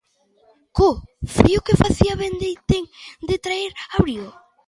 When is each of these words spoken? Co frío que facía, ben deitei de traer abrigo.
Co 0.77 0.89
frío 1.37 1.59
que 1.65 1.79
facía, 1.83 2.13
ben 2.21 2.33
deitei 2.41 2.83
de 3.27 3.35
traer 3.45 3.71
abrigo. 3.97 4.29